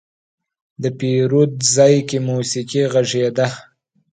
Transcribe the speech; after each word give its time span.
د 0.81 0.83
پیرود 0.99 1.51
ځای 1.75 1.95
کې 2.09 2.17
موسيقي 2.29 2.83
غږېده. 2.93 3.47